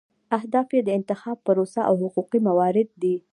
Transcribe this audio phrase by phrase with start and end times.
[0.37, 3.15] اهداف یې د انتخاب پروسه او حقوقي موارد دي.